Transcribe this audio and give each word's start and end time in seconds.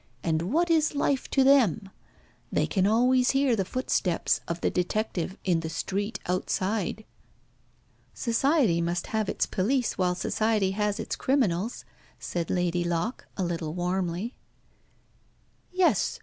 And 0.23 0.51
what 0.51 0.71
is 0.71 0.95
life 0.95 1.29
to 1.29 1.43
them? 1.43 1.89
They 2.51 2.65
can 2.65 2.87
always 2.87 3.29
hear 3.37 3.55
the 3.55 3.63
footsteps 3.63 4.41
of 4.47 4.61
the 4.61 4.71
detective 4.71 5.37
in 5.43 5.59
the 5.59 5.69
street 5.69 6.19
outside." 6.25 7.05
"Society 8.15 8.81
must 8.81 9.05
have 9.13 9.29
its 9.29 9.45
police 9.45 9.99
while 9.99 10.15
Society 10.15 10.71
has 10.71 10.99
its 10.99 11.15
criminals," 11.15 11.85
said 12.17 12.49
Lady 12.49 12.83
Locke, 12.83 13.27
a 13.37 13.43
little 13.43 13.75
warmly. 13.75 14.33
"Yes. 15.71 16.19